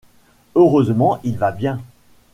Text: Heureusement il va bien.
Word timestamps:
Heureusement 0.55 1.19
il 1.23 1.37
va 1.37 1.51
bien. 1.51 1.79